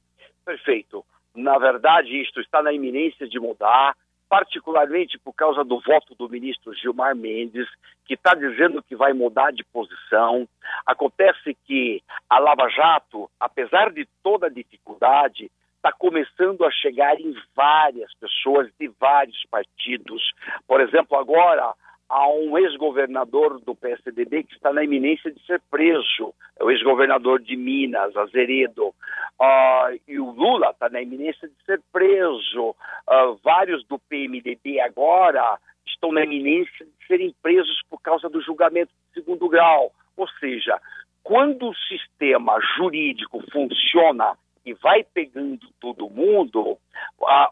Perfeito. 0.44 1.04
Na 1.34 1.58
verdade, 1.58 2.22
isto 2.22 2.40
está 2.40 2.62
na 2.62 2.72
iminência 2.72 3.28
de 3.28 3.38
mudar 3.40 3.94
particularmente 4.32 5.18
por 5.18 5.34
causa 5.34 5.62
do 5.62 5.78
voto 5.80 6.14
do 6.14 6.26
ministro 6.26 6.72
Gilmar 6.72 7.14
Mendes, 7.14 7.68
que 8.06 8.14
está 8.14 8.32
dizendo 8.32 8.82
que 8.82 8.96
vai 8.96 9.12
mudar 9.12 9.52
de 9.52 9.62
posição. 9.64 10.48
Acontece 10.86 11.54
que 11.66 12.02
a 12.30 12.38
Lava 12.38 12.66
Jato, 12.70 13.30
apesar 13.38 13.92
de 13.92 14.08
toda 14.22 14.46
a 14.46 14.50
dificuldade, 14.50 15.50
está 15.76 15.92
começando 15.92 16.64
a 16.64 16.70
chegar 16.70 17.20
em 17.20 17.36
várias 17.54 18.10
pessoas 18.14 18.70
de 18.80 18.88
vários 18.98 19.44
partidos. 19.50 20.22
Por 20.66 20.80
exemplo, 20.80 21.18
agora 21.18 21.74
há 22.12 22.28
um 22.28 22.58
ex-governador 22.58 23.58
do 23.60 23.74
PSDB 23.74 24.44
que 24.44 24.54
está 24.54 24.70
na 24.70 24.84
iminência 24.84 25.32
de 25.32 25.44
ser 25.46 25.62
preso, 25.70 26.34
é 26.60 26.62
o 26.62 26.70
ex-governador 26.70 27.40
de 27.40 27.56
Minas, 27.56 28.14
Azeredo, 28.14 28.88
uh, 28.88 29.98
e 30.06 30.20
o 30.20 30.30
Lula 30.30 30.70
está 30.70 30.90
na 30.90 31.00
iminência 31.00 31.48
de 31.48 31.54
ser 31.64 31.80
preso, 31.90 32.70
uh, 32.70 33.34
vários 33.42 33.82
do 33.86 33.98
PMDB 33.98 34.78
agora 34.80 35.58
estão 35.86 36.12
na 36.12 36.22
iminência 36.22 36.84
de 36.84 37.06
serem 37.06 37.34
presos 37.42 37.80
por 37.88 37.98
causa 38.02 38.28
do 38.28 38.42
julgamento 38.42 38.92
de 39.08 39.20
segundo 39.20 39.48
grau. 39.48 39.90
Ou 40.14 40.28
seja, 40.38 40.78
quando 41.22 41.70
o 41.70 41.74
sistema 41.74 42.60
jurídico 42.76 43.42
funciona 43.50 44.36
e 44.64 44.72
vai 44.74 45.04
pegando 45.04 45.66
todo 45.80 46.10
mundo, 46.10 46.78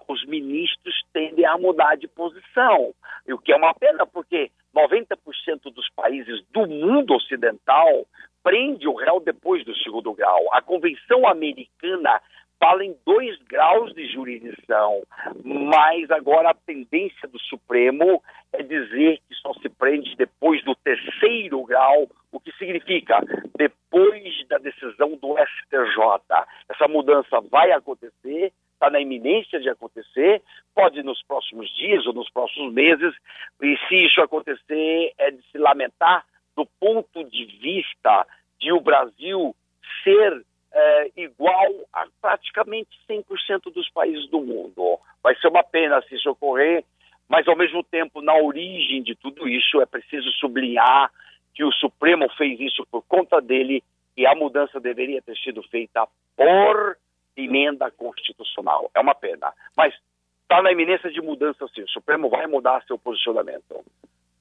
os 0.09 0.25
ministros 0.27 0.95
tendem 1.13 1.45
a 1.45 1.59
mudar 1.59 1.97
de 1.97 2.07
posição. 2.09 2.95
E 3.27 3.33
o 3.33 3.39
que 3.39 3.53
é 3.53 3.57
uma 3.57 3.75
pena, 3.75 4.07
porque 4.07 4.51
90% 4.75 5.73
dos 5.73 5.89
países 5.95 6.43
do 6.53 6.67
mundo 6.67 7.15
ocidental 7.15 8.07
prende 8.43 8.89
o 8.89 8.95
réu 8.95 9.21
depois 9.21 9.65
do 9.65 9.75
segundo 9.77 10.13
grau. 10.15 10.53
A 10.53 10.63
Convenção 10.63 11.27
Americana 11.27 12.21
fala 12.61 12.85
em 12.85 12.95
dois 13.07 13.39
graus 13.45 13.93
de 13.95 14.07
jurisdição, 14.13 15.03
mas 15.43 16.11
agora 16.11 16.51
a 16.51 16.55
tendência 16.55 17.27
do 17.27 17.41
Supremo 17.41 18.23
é 18.53 18.63
dizer 18.63 19.19
que 19.27 19.35
só 19.37 19.55
se 19.55 19.69
prende 19.71 20.15
depois 20.15 20.63
do 20.63 20.75
terceiro 20.75 21.65
grau, 21.65 22.07
o 22.31 22.39
que 22.39 22.53
significa 22.53 23.19
depois 23.57 24.47
da 24.49 24.59
decisão 24.59 25.17
do 25.17 25.37
STJ. 25.39 26.47
Essa 26.69 26.87
mudança 26.87 27.41
vai 27.51 27.73
acontecer, 27.73 28.53
está 28.75 28.91
na 28.91 29.01
iminência 29.01 29.59
de 29.59 29.71
acontecer, 29.71 30.43
pode 30.75 31.03
nos 31.03 31.23
próximos 31.23 31.75
dias 31.77 32.07
ou 32.07 32.13
nos 32.13 32.31
próximos 32.31 32.73
meses, 32.75 33.15
e 33.63 33.77
se 33.89 33.97
isso 34.05 34.21
acontecer, 34.21 35.13
é 35.19 35.31
de 35.31 35.43
se 35.51 35.57
lamentar 35.57 36.27
do 36.55 36.67
ponto 36.79 37.25
de 37.25 37.47
vista 37.47 38.27
de 38.59 38.71
o 38.71 38.81
Brasil 38.81 39.57
ser 40.05 40.45
é, 40.73 41.11
igual 41.17 41.69
a 41.93 42.07
praticamente 42.21 42.91
100% 43.09 43.73
dos 43.73 43.89
países 43.91 44.29
do 44.31 44.41
mundo. 44.41 44.99
Vai 45.23 45.35
ser 45.37 45.49
uma 45.49 45.63
pena 45.63 46.01
se 46.03 46.15
isso 46.15 46.31
ocorrer, 46.31 46.85
mas 47.29 47.47
ao 47.47 47.57
mesmo 47.57 47.83
tempo, 47.83 48.21
na 48.21 48.35
origem 48.35 49.03
de 49.03 49.15
tudo 49.15 49.49
isso, 49.49 49.81
é 49.81 49.87
preciso 49.87 50.31
sublinhar 50.33 51.11
que 51.55 51.65
o 51.65 51.73
Supremo 51.73 52.29
fez 52.37 52.59
isso 52.61 52.87
por 52.91 53.03
conta 53.03 53.41
dele 53.41 53.83
e 54.17 54.27
a 54.27 54.35
mudança 54.35 54.81
deveria 54.81 55.23
ter 55.23 55.37
sido 55.39 55.63
feita 55.65 56.07
por 56.37 56.97
emenda 57.37 57.91
constitucional. 57.91 58.91
É 58.95 59.01
uma 59.01 59.15
pena. 59.15 59.53
Mas 59.77 59.95
está 60.43 60.63
na 60.63 60.73
iminência 60.73 61.11
de 61.11 61.21
mudança, 61.21 61.67
sim. 61.75 61.83
O 61.83 61.89
Supremo 61.89 62.29
vai 62.29 62.47
mudar 62.47 62.83
seu 62.85 62.99
posicionamento. 62.99 63.85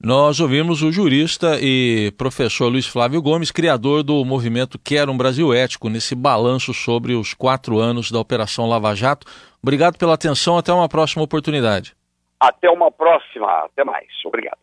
Nós 0.02 0.40
ouvimos 0.40 0.82
o 0.82 0.90
jurista 0.90 1.58
e 1.60 2.10
professor 2.16 2.68
Luiz 2.70 2.86
Flávio 2.86 3.20
Gomes, 3.20 3.50
criador 3.50 4.02
do 4.02 4.24
movimento 4.24 4.78
Quero 4.78 5.12
um 5.12 5.16
Brasil 5.16 5.52
Ético, 5.52 5.90
nesse 5.90 6.14
balanço 6.14 6.72
sobre 6.72 7.12
os 7.12 7.34
quatro 7.34 7.78
anos 7.78 8.10
da 8.10 8.18
Operação 8.18 8.66
Lava 8.66 8.94
Jato. 8.94 9.26
Obrigado 9.62 9.98
pela 9.98 10.14
atenção, 10.14 10.56
até 10.56 10.72
uma 10.72 10.88
próxima 10.88 11.22
oportunidade. 11.22 11.94
Até 12.40 12.70
uma 12.70 12.90
próxima, 12.90 13.46
até 13.66 13.84
mais. 13.84 14.08
Obrigado. 14.24 14.58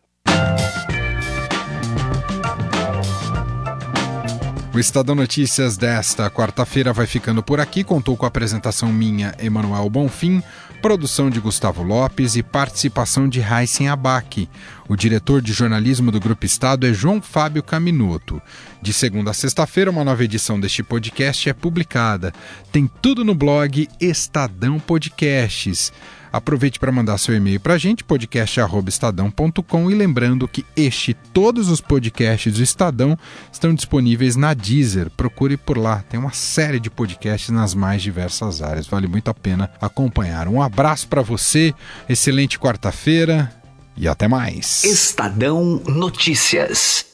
O 4.78 4.80
Estadão 4.80 5.16
Notícias 5.16 5.76
desta 5.76 6.30
quarta-feira 6.30 6.92
vai 6.92 7.04
ficando 7.04 7.42
por 7.42 7.58
aqui. 7.58 7.82
Contou 7.82 8.16
com 8.16 8.24
a 8.24 8.28
apresentação 8.28 8.92
minha, 8.92 9.34
Emanuel 9.40 9.90
Bonfim, 9.90 10.40
produção 10.80 11.28
de 11.28 11.40
Gustavo 11.40 11.82
Lopes 11.82 12.36
e 12.36 12.44
participação 12.44 13.28
de 13.28 13.40
Heisen 13.40 13.88
Abac. 13.88 14.48
O 14.88 14.94
diretor 14.94 15.42
de 15.42 15.52
jornalismo 15.52 16.12
do 16.12 16.20
Grupo 16.20 16.46
Estado 16.46 16.86
é 16.86 16.92
João 16.92 17.20
Fábio 17.20 17.60
Caminuto. 17.60 18.40
De 18.80 18.92
segunda 18.92 19.32
a 19.32 19.34
sexta-feira, 19.34 19.90
uma 19.90 20.04
nova 20.04 20.22
edição 20.22 20.60
deste 20.60 20.84
podcast 20.84 21.50
é 21.50 21.52
publicada. 21.52 22.32
Tem 22.70 22.88
tudo 23.02 23.24
no 23.24 23.34
blog 23.34 23.88
Estadão 24.00 24.78
Podcasts. 24.78 25.92
Aproveite 26.32 26.78
para 26.78 26.92
mandar 26.92 27.18
seu 27.18 27.34
e-mail 27.34 27.60
para 27.60 27.74
a 27.74 27.78
gente, 27.78 28.04
podcast.estadão.com 28.04 29.90
e 29.90 29.94
lembrando 29.94 30.46
que 30.46 30.64
este 30.76 31.10
e 31.10 31.14
todos 31.14 31.68
os 31.68 31.80
podcasts 31.80 32.52
do 32.52 32.62
Estadão 32.62 33.18
estão 33.52 33.74
disponíveis 33.74 34.36
na 34.36 34.52
Deezer. 34.52 35.10
Procure 35.16 35.56
por 35.56 35.78
lá, 35.78 36.04
tem 36.08 36.20
uma 36.20 36.32
série 36.32 36.78
de 36.78 36.90
podcasts 36.90 37.50
nas 37.50 37.74
mais 37.74 38.02
diversas 38.02 38.60
áreas. 38.60 38.86
Vale 38.86 39.06
muito 39.06 39.30
a 39.30 39.34
pena 39.34 39.70
acompanhar. 39.80 40.48
Um 40.48 40.60
abraço 40.60 41.08
para 41.08 41.22
você, 41.22 41.74
excelente 42.08 42.58
quarta-feira 42.58 43.50
e 43.96 44.06
até 44.06 44.28
mais. 44.28 44.84
Estadão 44.84 45.82
Notícias. 45.86 47.07